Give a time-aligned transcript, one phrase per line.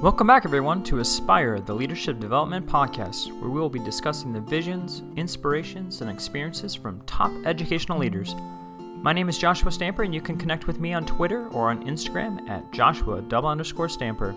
[0.00, 4.40] Welcome back, everyone, to Aspire, the Leadership Development Podcast, where we will be discussing the
[4.40, 8.32] visions, inspirations, and experiences from top educational leaders.
[8.78, 11.84] My name is Joshua Stamper, and you can connect with me on Twitter or on
[11.84, 14.36] Instagram at Joshua double underscore Stamper.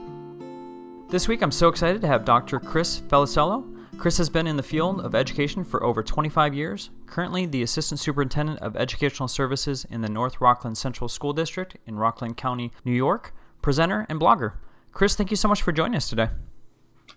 [1.09, 2.59] This week, I'm so excited to have Dr.
[2.59, 3.63] Chris Felicello.
[3.99, 7.99] Chris has been in the field of education for over 25 years, currently the Assistant
[7.99, 12.93] Superintendent of Educational Services in the North Rockland Central School District in Rockland County, New
[12.95, 13.31] York,
[13.61, 14.53] presenter, and blogger.
[14.91, 16.29] Chris, thank you so much for joining us today.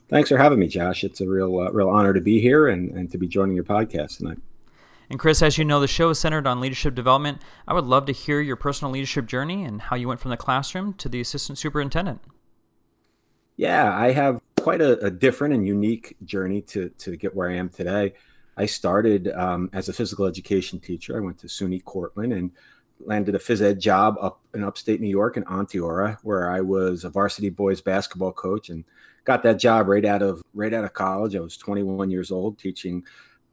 [0.08, 1.02] Thanks for having me, Josh.
[1.02, 3.64] It's a real, uh, real honor to be here and, and to be joining your
[3.64, 4.38] podcast tonight.
[5.10, 7.40] And Chris, as you know, the show is centered on leadership development.
[7.68, 10.36] I would love to hear your personal leadership journey and how you went from the
[10.36, 12.20] classroom to the assistant superintendent.
[13.56, 17.54] Yeah, I have quite a, a different and unique journey to, to get where I
[17.54, 18.14] am today.
[18.56, 21.16] I started um, as a physical education teacher.
[21.16, 22.50] I went to SUNY Cortland and
[23.00, 27.04] landed a phys ed job up in upstate New York in Onteora, where I was
[27.04, 28.84] a varsity boys basketball coach and
[29.24, 31.36] got that job right out of right out of college.
[31.36, 33.04] I was 21 years old, teaching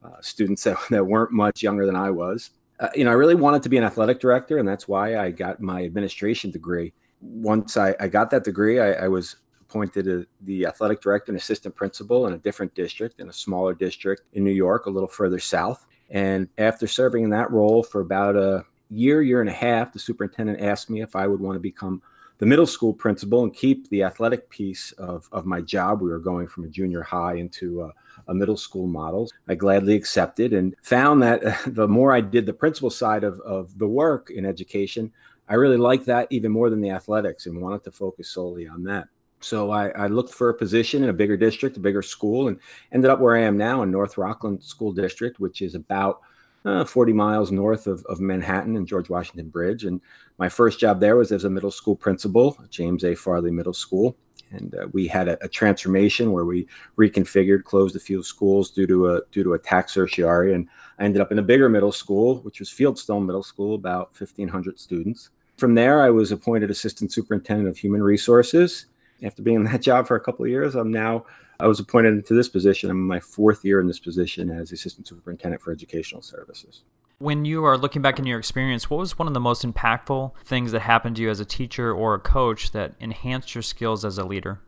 [0.04, 2.50] uh, students that, that weren't much younger than I was.
[2.80, 5.30] Uh, you know, I really wanted to be an athletic director, and that's why I
[5.30, 6.92] got my administration degree.
[7.20, 11.38] Once I, I got that degree, I, I was appointed a, the athletic director and
[11.38, 15.08] assistant principal in a different district, in a smaller district in New York, a little
[15.08, 15.86] further south.
[16.10, 19.98] And after serving in that role for about a year, year and a half, the
[19.98, 22.02] superintendent asked me if I would want to become
[22.38, 26.00] the middle school principal and keep the athletic piece of, of my job.
[26.00, 27.92] We were going from a junior high into a,
[28.28, 29.30] a middle school model.
[29.48, 33.78] I gladly accepted and found that the more I did the principal side of, of
[33.78, 35.12] the work in education,
[35.48, 38.82] I really liked that even more than the athletics and wanted to focus solely on
[38.84, 39.08] that.
[39.40, 42.58] So I, I, looked for a position in a bigger district, a bigger school, and
[42.92, 46.20] ended up where I am now in North Rockland School District, which is about
[46.64, 49.84] uh, 40 miles north of, of Manhattan and George Washington Bridge.
[49.84, 50.00] And
[50.38, 53.14] my first job there was as a middle school principal, James A.
[53.14, 54.16] Farley Middle School.
[54.50, 56.68] And uh, we had a, a, transformation where we
[56.98, 60.68] reconfigured, closed a few schools due to a due to a tax certiorari, and
[60.98, 64.78] I ended up in a bigger middle school, which was Fieldstone Middle School, about 1,500
[64.78, 65.30] students.
[65.56, 68.86] From there, I was appointed assistant superintendent of human resources.
[69.22, 71.24] After being in that job for a couple of years, I'm now
[71.60, 72.90] I was appointed into this position.
[72.90, 76.82] I'm in my fourth year in this position as assistant superintendent for educational services.
[77.18, 80.32] When you are looking back in your experience, what was one of the most impactful
[80.44, 84.04] things that happened to you as a teacher or a coach that enhanced your skills
[84.04, 84.60] as a leader?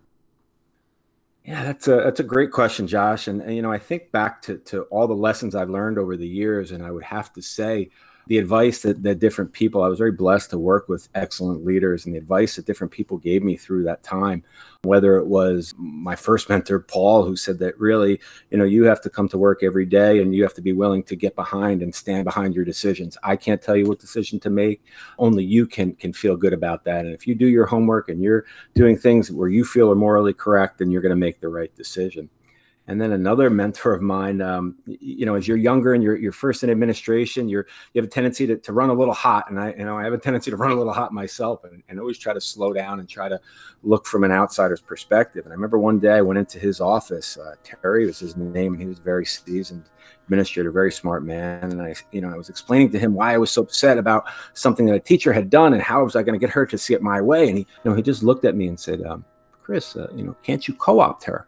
[1.45, 3.27] Yeah, that's a that's a great question, Josh.
[3.27, 6.17] And, and you know, I think back to to all the lessons I've learned over
[6.17, 7.91] the years, and I would have to say
[8.27, 12.07] the advice that, that different people, I was very blessed to work with excellent leaders
[12.07, 14.43] and the advice that different people gave me through that time,
[14.83, 18.21] whether it was my first mentor, Paul, who said that really,
[18.51, 20.73] you know, you have to come to work every day and you have to be
[20.73, 23.19] willing to get behind and stand behind your decisions.
[23.23, 24.83] I can't tell you what decision to make.
[25.19, 27.05] Only you can, can feel good about that.
[27.05, 30.33] And if you do your homework and you're doing things where you feel are morally
[30.33, 32.31] correct, then you're going to make the right decision.
[32.87, 36.33] And then another mentor of mine, um, you know, as you're younger and you're, you're
[36.33, 39.59] first in administration, you're you have a tendency to, to run a little hot, and
[39.59, 41.99] I you know I have a tendency to run a little hot myself, and, and
[41.99, 43.41] always try to slow down and try to
[43.83, 45.45] look from an outsider's perspective.
[45.47, 47.39] And I remember one day I went into his office.
[47.39, 49.85] Uh, Terry was his name, and he was very seasoned
[50.27, 51.73] administrator, very smart man.
[51.73, 54.27] And I, you know, I was explaining to him why I was so upset about
[54.53, 56.77] something that a teacher had done, and how was I going to get her to
[56.77, 57.49] see it my way.
[57.49, 59.25] And he, you know, he just looked at me and said, um,
[59.63, 61.47] "Chris, uh, you know, can't you co-opt her?"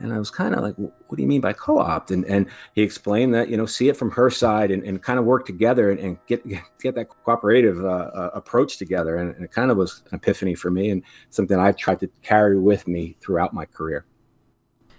[0.00, 2.10] And I was kind of like, what do you mean by co-opt?
[2.10, 5.18] And, and he explained that, you know, see it from her side and, and kind
[5.18, 9.16] of work together and, and get, get that cooperative uh, uh, approach together.
[9.16, 12.10] And, and, it kind of was an epiphany for me and something I've tried to
[12.22, 14.04] carry with me throughout my career.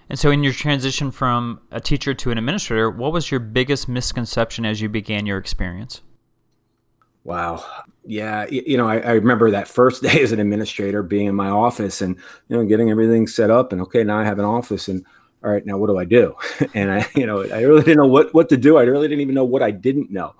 [0.09, 3.89] And so in your transition from a teacher to an administrator, what was your biggest
[3.89, 6.01] misconception as you began your experience?
[7.25, 7.65] Wow.
[8.05, 8.45] Yeah.
[8.45, 12.01] You know, I, I, remember that first day as an administrator being in my office
[12.01, 12.15] and,
[12.47, 15.03] you know, getting everything set up and, okay, now I have an office and,
[15.43, 16.35] all right, now what do I do?
[16.75, 18.77] And I, you know, I really didn't know what, what to do.
[18.77, 20.35] I really didn't even know what I didn't know.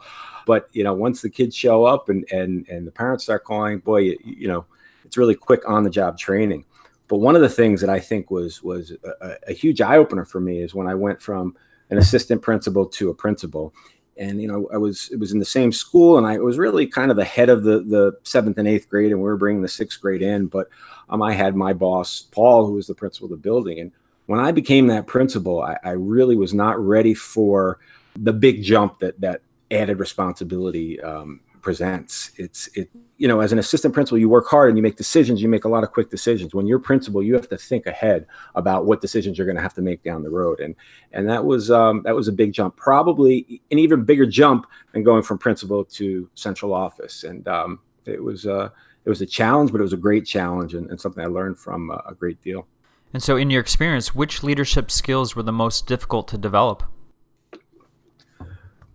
[0.45, 3.79] But, you know, once the kids show up and, and, and the parents start calling,
[3.79, 4.65] boy, you, you know,
[5.03, 6.65] it's really quick on the job training.
[7.07, 10.23] But one of the things that I think was, was a, a huge eye opener
[10.25, 11.55] for me is when I went from
[11.89, 13.73] an assistant principal to a principal
[14.17, 16.87] and you know i was it was in the same school and i was really
[16.87, 19.61] kind of the head of the the seventh and eighth grade and we were bringing
[19.61, 20.69] the sixth grade in but
[21.09, 23.91] um, i had my boss paul who was the principal of the building and
[24.27, 27.79] when i became that principal I, I really was not ready for
[28.15, 29.41] the big jump that that
[29.71, 32.31] added responsibility um, presents.
[32.37, 35.41] It's it you know as an assistant principal you work hard and you make decisions.
[35.41, 36.53] You make a lot of quick decisions.
[36.53, 39.73] When you're principal, you have to think ahead about what decisions you're going to have
[39.73, 40.61] to make down the road.
[40.61, 40.75] And
[41.11, 45.03] and that was um, that was a big jump, probably an even bigger jump than
[45.03, 47.23] going from principal to central office.
[47.23, 48.69] And um, it was uh,
[49.03, 51.57] it was a challenge, but it was a great challenge and, and something I learned
[51.57, 52.67] from uh, a great deal.
[53.11, 56.83] And so, in your experience, which leadership skills were the most difficult to develop?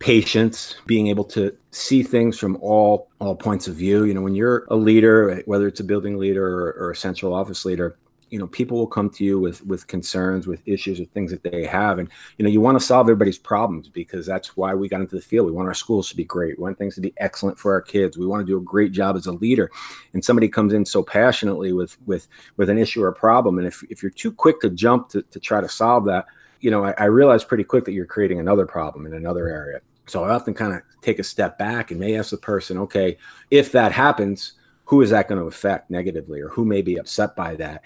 [0.01, 4.03] Patience, being able to see things from all all points of view.
[4.05, 7.35] You know, when you're a leader, whether it's a building leader or, or a central
[7.35, 7.95] office leader,
[8.31, 11.43] you know people will come to you with with concerns with issues with things that
[11.43, 11.99] they have.
[11.99, 15.15] And you know you want to solve everybody's problems because that's why we got into
[15.15, 15.45] the field.
[15.45, 16.57] We want our schools to be great.
[16.57, 18.17] We want things to be excellent for our kids.
[18.17, 19.69] We want to do a great job as a leader.
[20.13, 22.27] And somebody comes in so passionately with with
[22.57, 23.59] with an issue or a problem.
[23.59, 26.25] And if, if you're too quick to jump to, to try to solve that
[26.61, 29.81] you know I, I realize pretty quick that you're creating another problem in another area
[30.11, 33.17] so i often kind of take a step back and may ask the person okay
[33.49, 34.53] if that happens
[34.85, 37.81] who is that going to affect negatively or who may be upset by that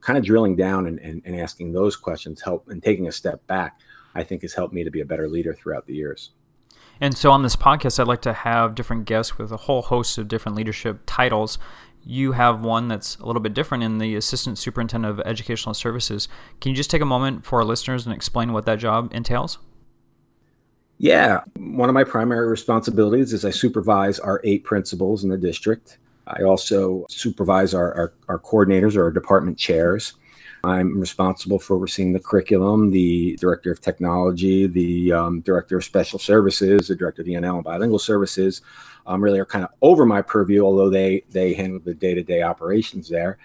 [0.00, 3.46] kind of drilling down and, and, and asking those questions help and taking a step
[3.46, 3.80] back,
[4.14, 6.30] I think has helped me to be a better leader throughout the years.
[7.00, 10.18] And so on this podcast, I'd like to have different guests with a whole host
[10.18, 11.58] of different leadership titles.
[12.04, 16.26] You have one that's a little bit different in the Assistant Superintendent of Educational Services.
[16.60, 19.58] Can you just take a moment for our listeners and explain what that job entails?
[20.98, 25.98] Yeah, one of my primary responsibilities is I supervise our eight principals in the district.
[26.26, 30.14] I also supervise our, our, our coordinators or our department chairs.
[30.64, 36.18] I'm responsible for overseeing the curriculum, the director of technology, the um, director of special
[36.18, 38.60] services, the director of ENL and bilingual services.
[39.06, 42.22] Um, really are kind of over my purview, although they they handle the day to
[42.22, 43.38] day operations there.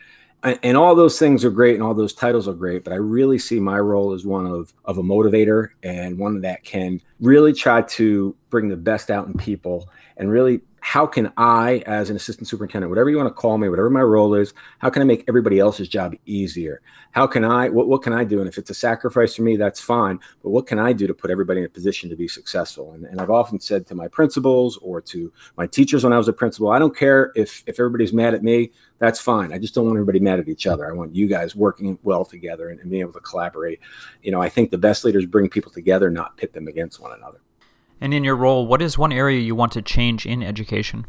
[0.44, 2.84] And, all those things are great, and all those titles are great.
[2.84, 6.64] But I really see my role as one of of a motivator and one that
[6.66, 9.88] can really try to bring the best out in people
[10.18, 13.70] and really how can I, as an assistant superintendent, whatever you want to call me,
[13.70, 16.82] whatever my role is, how can I make everybody else's job easier?
[17.12, 18.42] How can I, what, what can I do?
[18.42, 20.20] And if it's a sacrifice for me, that's fine.
[20.44, 22.92] But what can I do to put everybody in a position to be successful?
[22.92, 26.28] And, and I've often said to my principals or to my teachers when I was
[26.28, 29.54] a principal, I don't care if, if everybody's mad at me, that's fine.
[29.54, 30.86] I just don't want everybody mad at each other.
[30.86, 33.80] I want you guys working well together and, and being able to collaborate.
[34.22, 37.14] You know, I think the best leaders bring people together, not pit them against one
[37.14, 37.40] another.
[38.04, 41.06] And in your role, what is one area you want to change in education?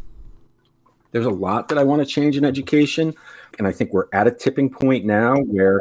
[1.11, 3.13] There's a lot that I want to change in education.
[3.59, 5.81] And I think we're at a tipping point now where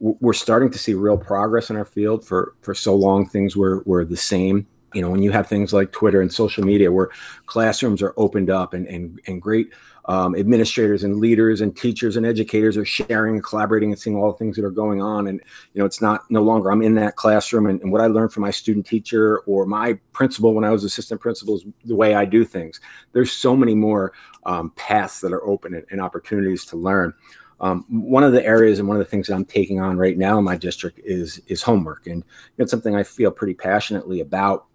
[0.00, 2.24] we're starting to see real progress in our field.
[2.24, 4.66] For, for so long, things were, were the same.
[4.94, 7.10] You know, when you have things like Twitter and social media where
[7.44, 9.70] classrooms are opened up and, and, and great
[10.08, 14.32] um, administrators and leaders and teachers and educators are sharing and collaborating and seeing all
[14.32, 15.26] the things that are going on.
[15.28, 15.38] And,
[15.74, 18.32] you know, it's not no longer I'm in that classroom and, and what I learned
[18.32, 22.14] from my student teacher or my principal when I was assistant principal is the way
[22.14, 22.80] I do things.
[23.12, 24.14] There's so many more
[24.46, 27.12] um, paths that are open and, and opportunities to learn.
[27.60, 30.16] Um, one of the areas and one of the things that I'm taking on right
[30.16, 32.22] now in my district is is homework, and
[32.56, 34.66] it's something I feel pretty passionately about.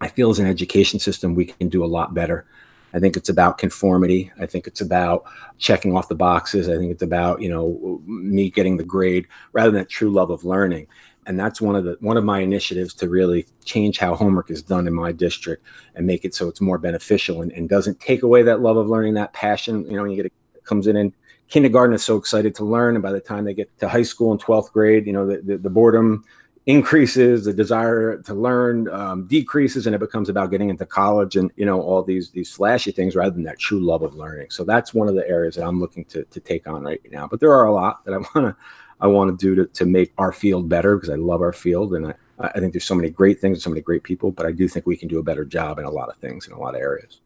[0.00, 2.46] I feel as an education system we can do a lot better.
[2.94, 4.32] I think it's about conformity.
[4.40, 5.24] I think it's about
[5.58, 6.68] checking off the boxes.
[6.68, 10.44] I think it's about you know me getting the grade rather than true love of
[10.44, 10.86] learning.
[11.26, 14.62] And that's one of the one of my initiatives to really change how homework is
[14.62, 15.62] done in my district
[15.94, 18.88] and make it so it's more beneficial and, and doesn't take away that love of
[18.88, 19.84] learning, that passion.
[19.84, 21.12] You know, when you get a, comes in and
[21.48, 24.32] kindergarten is so excited to learn, and by the time they get to high school
[24.32, 26.24] and twelfth grade, you know the, the, the boredom
[26.68, 31.50] increases the desire to learn um, decreases and it becomes about getting into college and
[31.56, 34.50] you know all these these flashy things rather than that true love of learning.
[34.50, 37.26] So that's one of the areas that i'm looking to, to take on right now.
[37.26, 38.56] But there are a lot that i want to
[39.00, 41.94] i want to do to, to make our field better because i love our field
[41.94, 44.44] and I, I think there's so many great things and so many great people but
[44.44, 46.52] i do think we can do a better job in a lot of things in
[46.52, 47.20] a lot of areas.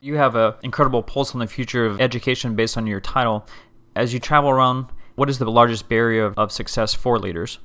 [0.00, 3.46] You have an incredible pulse on the future of education based on your title.
[3.94, 4.86] As you travel around
[5.16, 7.58] what is the largest barrier of, of success for leaders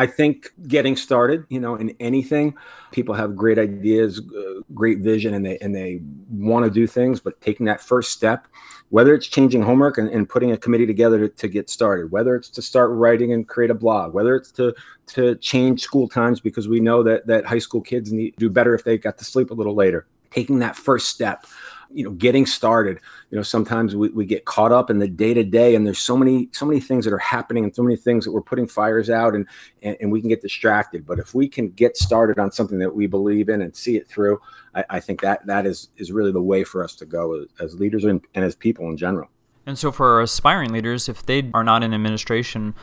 [0.00, 2.54] I think getting started, you know, in anything,
[2.90, 7.20] people have great ideas, uh, great vision, and they and they want to do things,
[7.20, 8.46] but taking that first step,
[8.88, 12.34] whether it's changing homework and, and putting a committee together to, to, get started, whether
[12.34, 14.74] it's to start writing and create a blog, whether it's to
[15.08, 18.74] to change school times because we know that that high school kids need do better
[18.74, 20.06] if they got to sleep a little later.
[20.30, 21.44] Taking that first step,
[21.92, 22.98] you know getting started.
[23.30, 25.98] You know sometimes we, we get caught up in the day to day and there's
[25.98, 28.66] so many so many things that are happening and so many things that we're putting
[28.66, 29.46] fires out and,
[29.82, 31.06] and, and we can get distracted.
[31.06, 34.08] But if we can get started on something that we believe in and see it
[34.08, 34.40] through
[34.74, 37.46] i, I think that that is is really the way for us to go as,
[37.60, 39.28] as leaders and, and as people in general.
[39.66, 42.74] And so for our aspiring leaders if they are not in administration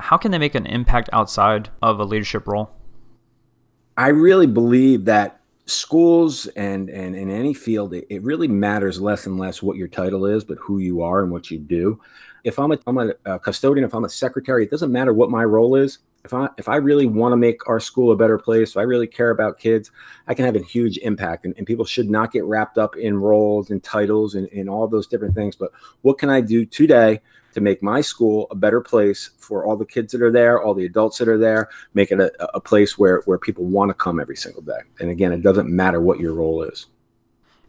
[0.00, 2.70] how can they make an impact outside of a leadership role?
[3.96, 9.24] I really believe that schools and and in any field it, it, really matters less
[9.24, 11.98] and less what your title is but who you are and what you do
[12.44, 15.30] if i'm a, I'm a, a custodian if i'm a secretary it doesn't matter what
[15.30, 18.38] my role is if I if I really want to make our school a better
[18.38, 19.90] place, if I really care about kids,
[20.26, 21.44] I can have a huge impact.
[21.44, 24.88] And, and people should not get wrapped up in roles and titles and, and all
[24.88, 25.54] those different things.
[25.54, 27.20] But what can I do today
[27.54, 30.74] to make my school a better place for all the kids that are there, all
[30.74, 33.94] the adults that are there, make it a, a place where where people want to
[33.94, 34.80] come every single day.
[35.00, 36.86] And again, it doesn't matter what your role is.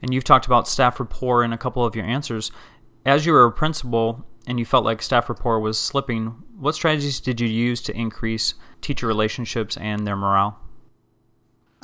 [0.01, 2.51] And you've talked about staff rapport in a couple of your answers.
[3.05, 7.19] As you were a principal and you felt like staff rapport was slipping, what strategies
[7.19, 10.59] did you use to increase teacher relationships and their morale?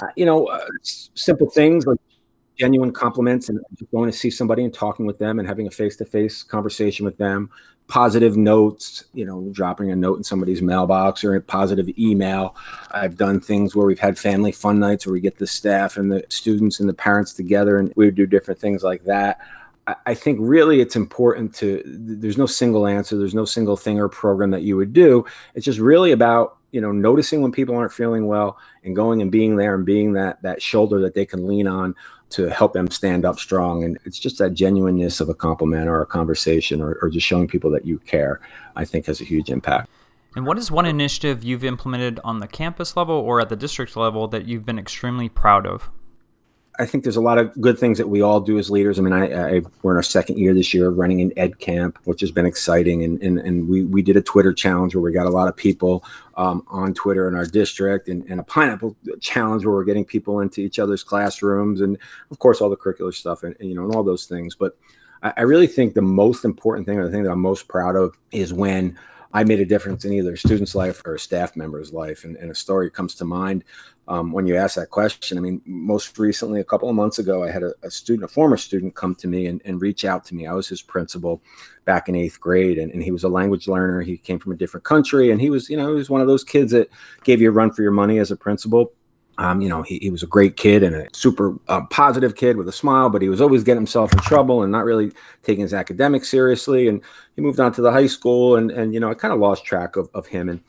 [0.01, 1.99] Uh, you know, uh, simple things like
[2.57, 3.59] genuine compliments and
[3.91, 7.49] going to see somebody and talking with them and having a face-to-face conversation with them.
[7.87, 12.55] Positive notes you know dropping a note in somebody's mailbox or a positive email.
[12.91, 16.11] I've done things where we've had family fun nights where we get the staff and
[16.11, 19.39] the students and the parents together and we do different things like that.
[20.05, 24.07] I think really it's important to there's no single answer, there's no single thing or
[24.07, 25.25] program that you would do.
[25.55, 29.31] It's just really about, you know, noticing when people aren't feeling well and going and
[29.31, 31.95] being there and being that that shoulder that they can lean on
[32.31, 33.83] to help them stand up strong.
[33.83, 37.47] And it's just that genuineness of a compliment or a conversation or, or just showing
[37.47, 38.39] people that you care,
[38.75, 39.89] I think has a huge impact.
[40.35, 43.97] And what is one initiative you've implemented on the campus level or at the district
[43.97, 45.89] level that you've been extremely proud of?
[46.79, 48.97] I think there's a lot of good things that we all do as leaders.
[48.97, 51.99] I mean, I, I we're in our second year this year running an ed camp,
[52.05, 53.03] which has been exciting.
[53.03, 55.55] And, and, and we, we did a Twitter challenge where we got a lot of
[55.55, 56.03] people
[56.37, 60.39] um, on Twitter in our district and, and a pineapple challenge where we're getting people
[60.39, 61.97] into each other's classrooms and
[62.31, 64.55] of course all the curricular stuff and, and you know, and all those things.
[64.55, 64.77] But
[65.23, 67.95] I, I really think the most important thing or the thing that I'm most proud
[67.95, 68.97] of is when
[69.33, 72.23] I made a difference in either a student's life or a staff member's life.
[72.23, 73.63] And, and a story comes to mind
[74.11, 75.37] um, when you ask that question.
[75.37, 78.27] I mean, most recently, a couple of months ago, I had a, a student, a
[78.27, 80.45] former student, come to me and, and, reach out to me.
[80.45, 81.41] I was his principal
[81.85, 84.01] back in eighth grade, and, and, he was a language learner.
[84.01, 86.27] He came from a different country, and he was, you know, he was one of
[86.27, 86.89] those kids that
[87.23, 88.91] gave you a run for your money as a principal.
[89.37, 92.57] Um, you know, he, he was a great kid and a super uh, positive kid
[92.57, 95.61] with a smile, but he was always getting himself in trouble and not really taking
[95.61, 96.89] his academics seriously.
[96.89, 97.01] And
[97.37, 99.63] he moved on to the high school, and and you know, I kind of lost
[99.63, 100.49] track of, of him.
[100.49, 100.59] And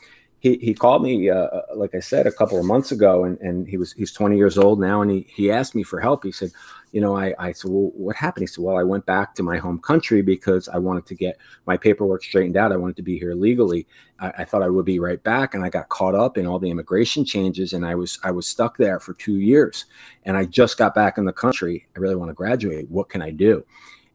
[0.42, 3.38] he, he called me, uh, uh, like I said, a couple of months ago, and,
[3.38, 6.24] and he was he's 20 years old now, and he he asked me for help.
[6.24, 6.50] He said,
[6.90, 8.42] you know, I, I said, well, what happened?
[8.42, 11.38] He said, well, I went back to my home country because I wanted to get
[11.64, 12.72] my paperwork straightened out.
[12.72, 13.86] I wanted to be here legally.
[14.18, 16.58] I, I, thought I would be right back, and I got caught up in all
[16.58, 19.84] the immigration changes, and I was I was stuck there for two years,
[20.24, 21.86] and I just got back in the country.
[21.94, 22.90] I really want to graduate.
[22.90, 23.64] What can I do?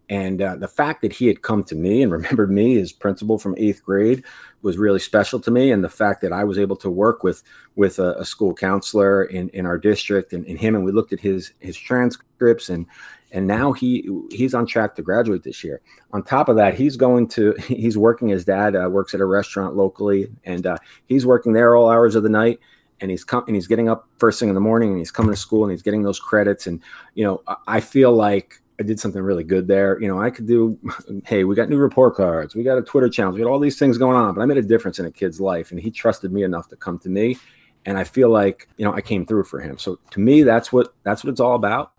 [0.10, 3.38] And uh, the fact that he had come to me and remembered me as principal
[3.38, 4.24] from eighth grade
[4.62, 5.72] was really special to me.
[5.72, 7.44] And the fact that I was able to work with
[7.76, 11.14] with a, a school counselor in, in our district and, and him, and we looked
[11.14, 12.86] at his his transcripts and
[13.32, 15.82] and now he he's on track to graduate this year.
[16.14, 18.30] On top of that, he's going to he's working.
[18.30, 22.16] His dad uh, works at a restaurant locally, and uh, he's working there all hours
[22.16, 22.60] of the night.
[23.00, 25.32] And he's come and he's getting up first thing in the morning, and he's coming
[25.32, 26.66] to school, and he's getting those credits.
[26.66, 26.82] And
[27.14, 30.00] you know, I feel like I did something really good there.
[30.00, 30.77] You know, I could do,
[31.25, 33.79] hey, we got new report cards, we got a Twitter challenge, we got all these
[33.79, 36.31] things going on, but I made a difference in a kid's life, and he trusted
[36.31, 37.38] me enough to come to me,
[37.86, 39.77] and I feel like you know I came through for him.
[39.77, 41.93] So to me, that's what that's what it's all about.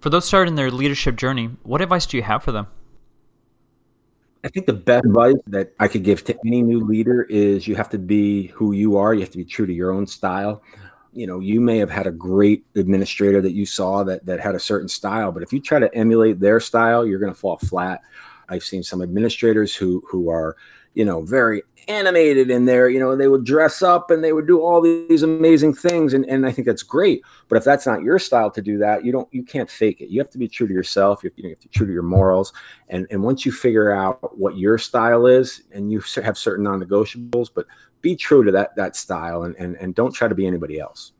[0.00, 2.68] For those starting their leadership journey, what advice do you have for them?
[4.44, 7.74] I think the best advice that I could give to any new leader is you
[7.74, 9.12] have to be who you are.
[9.12, 10.62] You have to be true to your own style
[11.12, 14.54] you know you may have had a great administrator that you saw that that had
[14.54, 17.58] a certain style but if you try to emulate their style you're going to fall
[17.58, 18.02] flat.
[18.48, 20.56] I've seen some administrators who who are
[20.98, 24.46] you know very animated in there you know they would dress up and they would
[24.48, 28.02] do all these amazing things and, and i think that's great but if that's not
[28.02, 30.48] your style to do that you don't you can't fake it you have to be
[30.48, 32.52] true to yourself you have, you have to be true to your morals
[32.88, 37.48] and and once you figure out what your style is and you have certain non-negotiables
[37.54, 37.64] but
[38.02, 41.12] be true to that that style and, and and don't try to be anybody else.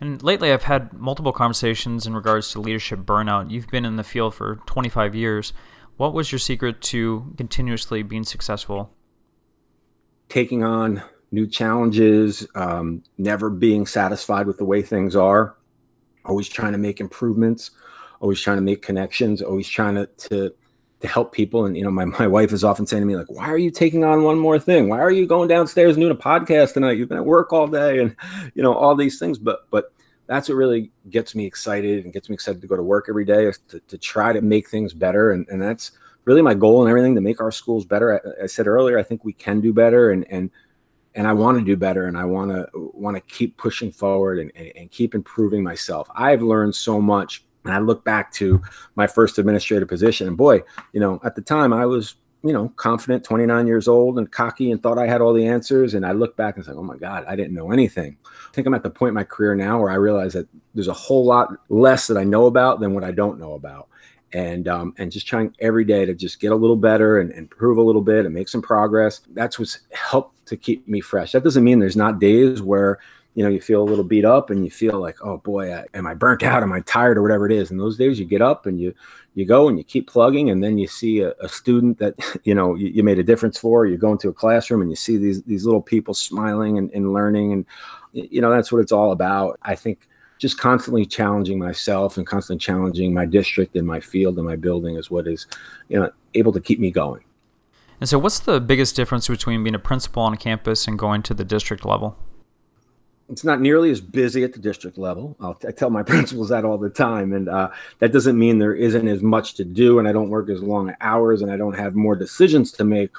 [0.00, 3.52] And lately, I've had multiple conversations in regards to leadership burnout.
[3.52, 5.52] You've been in the field for 25 years.
[5.96, 8.90] What was your secret to continuously being successful?
[10.34, 11.00] Taking on
[11.30, 15.56] new challenges, um, never being satisfied with the way things are,
[16.24, 17.70] always trying to make improvements,
[18.18, 20.52] always trying to make connections, always trying to, to
[20.98, 21.66] to help people.
[21.66, 23.70] And you know, my, my wife is often saying to me, like, why are you
[23.70, 24.88] taking on one more thing?
[24.88, 26.98] Why are you going downstairs and doing a podcast tonight?
[26.98, 28.16] You've been at work all day and
[28.56, 29.38] you know, all these things.
[29.38, 29.92] But but
[30.26, 33.24] that's what really gets me excited and gets me excited to go to work every
[33.24, 35.30] day is to, to try to make things better.
[35.30, 35.92] And, and that's
[36.24, 38.14] really my goal and everything to make our schools better.
[38.14, 40.50] I, I said earlier, I think we can do better and and
[41.16, 44.38] and I want to do better and I want to want to keep pushing forward
[44.38, 46.08] and, and, and keep improving myself.
[46.14, 48.60] I've learned so much and I look back to
[48.94, 50.62] my first administrative position, and boy,
[50.92, 54.70] you know, at the time I was you know, confident, 29 years old and cocky
[54.70, 55.94] and thought I had all the answers.
[55.94, 58.18] And I look back and say, oh my God, I didn't know anything.
[58.22, 60.88] I think I'm at the point in my career now where I realize that there's
[60.88, 63.88] a whole lot less that I know about than what I don't know about.
[64.34, 67.78] And, um, and just trying every day to just get a little better and, improve
[67.78, 69.20] a little bit and make some progress.
[69.32, 71.32] That's what's helped to keep me fresh.
[71.32, 72.98] That doesn't mean there's not days where
[73.34, 75.84] you know you feel a little beat up and you feel like oh boy I,
[75.94, 78.24] am i burnt out am i tired or whatever it is and those days you
[78.24, 78.94] get up and you
[79.34, 82.14] you go and you keep plugging and then you see a, a student that
[82.44, 84.96] you know you, you, made a difference for you go into a classroom and you
[84.96, 87.66] see these these little people smiling and, and learning and
[88.12, 90.08] you know that's what it's all about i think
[90.44, 94.94] just constantly challenging myself and constantly challenging my district and my field and my building
[94.94, 95.46] is what is
[95.88, 97.24] you know able to keep me going
[97.98, 101.22] and so what's the biggest difference between being a principal on a campus and going
[101.22, 102.18] to the district level
[103.30, 105.34] it's not nearly as busy at the district level.
[105.40, 107.70] I'll, i tell my principals that all the time, and uh,
[108.00, 110.94] that doesn't mean there isn't as much to do, and I don't work as long
[111.00, 113.12] hours, and I don't have more decisions to make.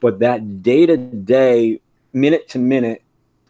[0.00, 1.80] But that day to day,
[2.12, 3.04] minute to minute,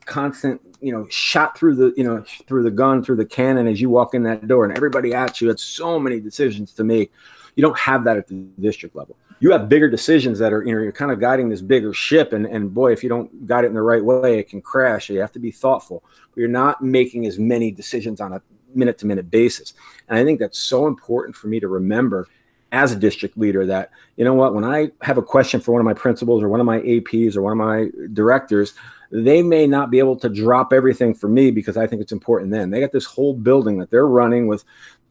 [0.04, 3.80] constant, you know, shot through the, you know, through the gun, through the cannon as
[3.80, 5.50] you walk in that door, and everybody at you.
[5.50, 7.12] It's so many decisions to make.
[7.56, 10.72] You don't have that at the district level you have bigger decisions that are you
[10.72, 13.64] know you're kind of guiding this bigger ship and and boy if you don't guide
[13.64, 16.48] it in the right way it can crash you have to be thoughtful but you're
[16.48, 18.40] not making as many decisions on a
[18.72, 19.74] minute to minute basis
[20.08, 22.28] and i think that's so important for me to remember
[22.70, 25.80] as a district leader that you know what when i have a question for one
[25.80, 28.74] of my principals or one of my aps or one of my directors
[29.14, 32.50] they may not be able to drop everything for me because i think it's important
[32.50, 34.64] then they got this whole building that they're running with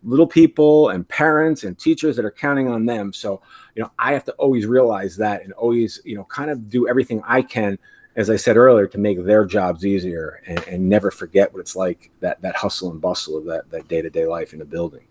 [0.03, 3.13] little people and parents and teachers that are counting on them.
[3.13, 3.41] So,
[3.75, 6.87] you know, I have to always realize that and always, you know, kind of do
[6.87, 7.77] everything I can,
[8.15, 11.75] as I said earlier, to make their jobs easier and, and never forget what it's
[11.75, 14.65] like that that hustle and bustle of that that day to day life in a
[14.65, 15.05] building.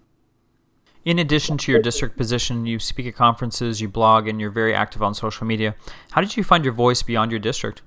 [1.02, 4.74] In addition to your district position, you speak at conferences, you blog, and you're very
[4.74, 5.74] active on social media.
[6.10, 7.80] How did you find your voice beyond your district?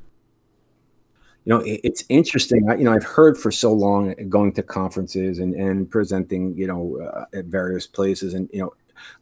[1.46, 2.66] You know, it, it's interesting.
[2.78, 7.00] You know, I've heard for so long going to conferences and, and presenting, you know,
[7.02, 8.74] uh, at various places and, you know,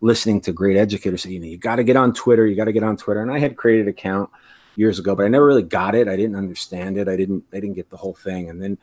[0.02, 2.66] listening to great educators say, you know, you got to get on Twitter, you got
[2.66, 3.22] to get on Twitter.
[3.22, 4.30] And I had created an account
[4.76, 6.08] years ago, but I never really got it.
[6.08, 7.08] I didn't understand it.
[7.08, 8.50] I didn't, I didn't get the whole thing.
[8.50, 8.78] And then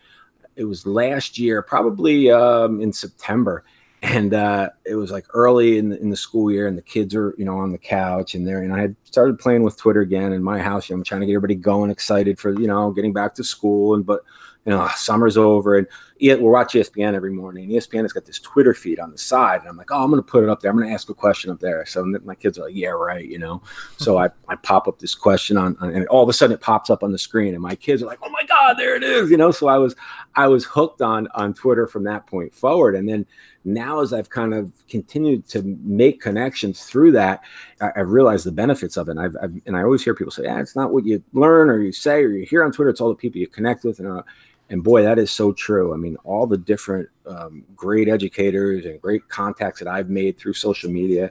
[0.56, 3.64] it was last year, probably um, in September,
[4.02, 7.14] and uh, it was like early in the, in the school year and the kids
[7.14, 10.00] are you know on the couch and there and i had started playing with twitter
[10.00, 12.66] again in my house you know, i'm trying to get everybody going excited for you
[12.66, 14.22] know getting back to school and but
[14.64, 15.86] you know summer's over and
[16.20, 19.68] we'll watch espn every morning espn has got this twitter feed on the side and
[19.68, 20.70] i'm like oh i'm going to put it up there.
[20.70, 21.86] I'm going to ask a question up there.
[21.86, 23.62] So my kids are like yeah right you know?
[23.96, 26.60] So I, I pop up this question on, on and all of a sudden it
[26.60, 29.02] pops up on the screen and my kids are like oh my god there it
[29.02, 29.50] is you know?
[29.50, 29.96] So i was
[30.34, 32.94] i was hooked on on twitter from that point forward.
[32.94, 33.26] And then
[33.64, 37.42] now as I've kind of continued to make connections through that,
[37.80, 39.12] I, have realized the benefits of it.
[39.12, 41.70] And I've, I've, and I always hear people say, "Yeah, it's not what you learn
[41.70, 42.90] or you say or you hear on Twitter.
[42.90, 44.22] It's all the people you connect with." And uh,
[44.70, 45.94] and boy, that is so true.
[45.94, 50.54] I mean, all the different um, great educators and great contacts that I've made through
[50.54, 51.30] social media,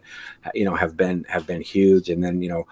[0.54, 2.10] you know, have been have been huge.
[2.10, 2.68] And then you know,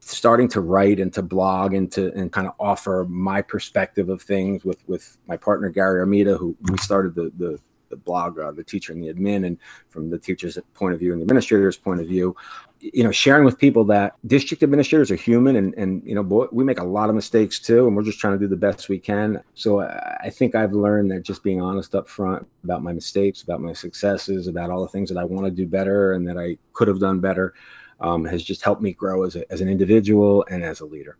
[0.00, 4.20] starting to write and to blog and to and kind of offer my perspective of
[4.20, 7.58] things with with my partner Gary Armida, who we started the the
[7.90, 11.20] the blog, the teacher and the admin, and from the teacher's point of view and
[11.20, 12.34] the administrator's point of view,
[12.80, 16.46] you know, sharing with people that district administrators are human, and and you know, boy,
[16.50, 18.88] we make a lot of mistakes too, and we're just trying to do the best
[18.88, 19.42] we can.
[19.54, 23.60] So I think I've learned that just being honest up front about my mistakes, about
[23.60, 26.56] my successes, about all the things that I want to do better and that I
[26.72, 27.52] could have done better,
[28.00, 31.18] um, has just helped me grow as a, as an individual and as a leader.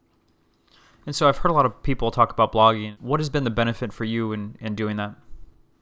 [1.06, 2.96] And so I've heard a lot of people talk about blogging.
[3.00, 5.14] What has been the benefit for you in, in doing that?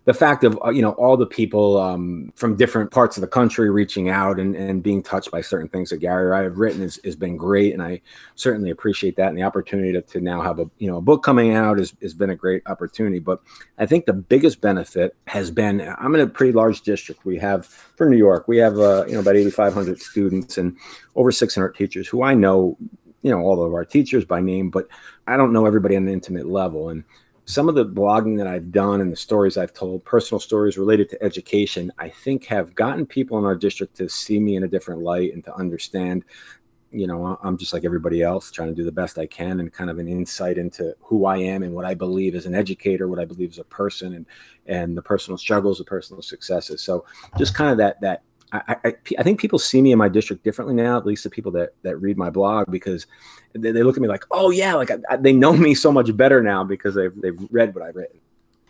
[0.09, 3.27] The fact of uh, you know all the people um, from different parts of the
[3.27, 6.57] country reaching out and, and being touched by certain things that Gary or I have
[6.57, 8.01] written has, has been great, and I
[8.35, 9.29] certainly appreciate that.
[9.29, 11.93] And the opportunity to, to now have a you know a book coming out has,
[12.01, 13.19] has been a great opportunity.
[13.19, 13.43] But
[13.77, 17.27] I think the biggest benefit has been I'm in a pretty large district.
[17.27, 20.75] We have for New York, we have uh, you know about 8,500 students and
[21.17, 22.79] over 600 teachers who I know
[23.21, 24.89] you know all of our teachers by name, but
[25.27, 27.05] I don't know everybody on an intimate level and
[27.49, 31.09] some of the blogging that I've done and the stories I've told, personal stories related
[31.09, 34.69] to education, I think have gotten people in our district to see me in a
[34.69, 36.27] different light and to understand,
[36.93, 39.73] you know, I'm just like everybody else, trying to do the best I can and
[39.73, 43.09] kind of an insight into who I am and what I believe as an educator,
[43.09, 44.27] what I believe as a person and
[44.67, 46.83] and the personal struggles, the personal successes.
[46.83, 47.07] So
[47.39, 50.43] just kind of that that I, I, I, think people see me in my district
[50.43, 53.07] differently now, at least the people that, that read my blog, because
[53.53, 56.17] they, they look at me like, oh, yeah, like I, they know me so much
[56.17, 58.21] better now because they've, they've read what I've written.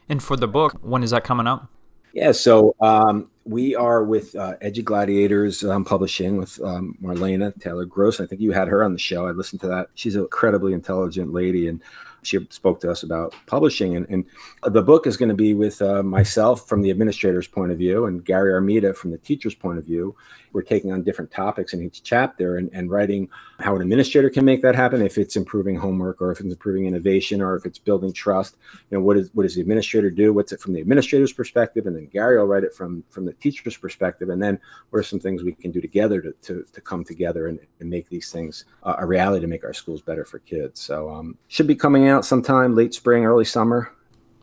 [0.09, 1.69] And for the book, when is that coming out?
[2.13, 8.21] Yeah, so um, we are with uh, EduGladiators um, Publishing with um, Marlena Taylor Gross.
[8.21, 9.27] I think you had her on the show.
[9.27, 9.89] I listened to that.
[9.95, 11.83] She's an incredibly intelligent lady, and
[12.23, 13.97] she spoke to us about publishing.
[13.97, 14.25] And, and
[14.63, 18.07] the book is going to be with uh, myself from the administrator's point of view
[18.07, 20.15] and Gary Armida from the teacher's point of view.
[20.53, 23.29] We're taking on different topics in each chapter and, and writing
[23.61, 26.87] how an administrator can make that happen, if it's improving homework or if it's improving
[26.87, 28.57] innovation or if it's building trust.
[28.91, 30.33] You know, what is what does the administrator do?
[30.33, 31.87] What's it from the administrator's perspective?
[31.87, 34.29] And then Gary will write it from from the teacher's perspective.
[34.29, 34.59] And then
[34.91, 37.91] what are some things we can do together to, to, to come together and, and
[37.91, 40.81] make these things uh, a reality to make our schools better for kids.
[40.81, 43.93] So um, should be coming out sometime late spring, early summer.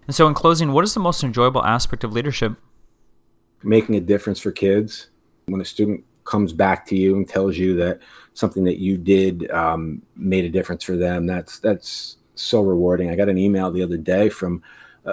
[0.07, 2.53] And so, in closing, what is the most enjoyable aspect of leadership?
[3.63, 5.07] Making a difference for kids.
[5.47, 7.99] When a student comes back to you and tells you that
[8.33, 13.09] something that you did um, made a difference for them, that's that's so rewarding.
[13.09, 14.61] I got an email the other day from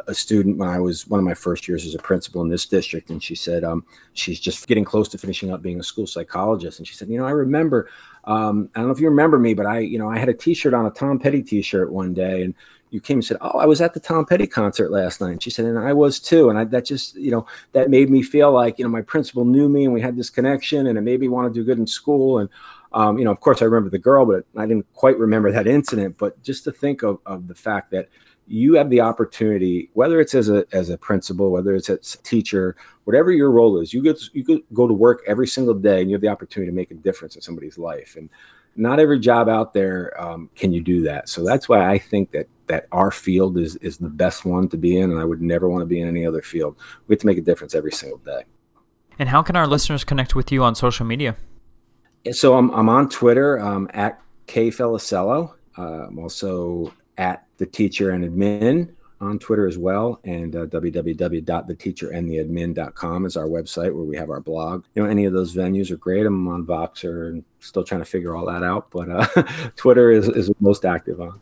[0.06, 2.64] a student when I was one of my first years as a principal in this
[2.64, 6.06] district, and she said um, she's just getting close to finishing up being a school
[6.06, 7.90] psychologist, and she said, you know, I remember,
[8.24, 10.34] um, I don't know if you remember me, but I, you know, I had a
[10.34, 12.54] T-shirt on a Tom Petty T-shirt one day, and
[12.92, 15.42] you came and said, "Oh, I was at the Tom Petty concert last night." And
[15.42, 18.22] she said, "And I was too." And I, that just, you know, that made me
[18.22, 21.00] feel like, you know, my principal knew me, and we had this connection, and it
[21.00, 22.38] made me want to do good in school.
[22.38, 22.50] And,
[22.92, 25.66] um, you know, of course, I remember the girl, but I didn't quite remember that
[25.66, 26.18] incident.
[26.18, 28.08] But just to think of, of the fact that
[28.46, 32.22] you have the opportunity, whether it's as a as a principal, whether it's as a
[32.22, 36.02] teacher, whatever your role is, you get you could go to work every single day,
[36.02, 38.16] and you have the opportunity to make a difference in somebody's life.
[38.16, 38.28] And
[38.76, 41.28] not every job out there um, can you do that.
[41.28, 44.78] So that's why I think that that our field is is the best one to
[44.78, 46.74] be in, and I would never want to be in any other field.
[47.06, 48.44] We have to make a difference every single day.
[49.18, 51.36] And how can our listeners connect with you on social media?
[52.30, 55.52] So I'm I'm on Twitter um, at K Felicello.
[55.76, 63.26] Uh, I'm also at the teacher and admin on Twitter as well, and uh, www.theteacherandtheadmin.com
[63.26, 64.86] is our website where we have our blog.
[64.94, 66.24] You know, any of those venues are great.
[66.24, 69.26] I'm on Voxer and still trying to figure all that out, but uh,
[69.76, 71.38] Twitter is, is most active on.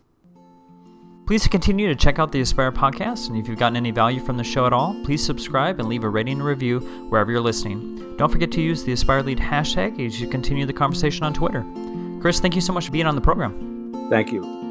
[1.31, 4.35] Please continue to check out the Aspire podcast, and if you've gotten any value from
[4.35, 8.17] the show at all, please subscribe and leave a rating and review wherever you're listening.
[8.17, 11.65] Don't forget to use the Aspire Lead hashtag as you continue the conversation on Twitter.
[12.19, 14.09] Chris, thank you so much for being on the program.
[14.09, 14.70] Thank you.